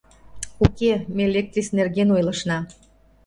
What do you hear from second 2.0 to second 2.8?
ойлышна.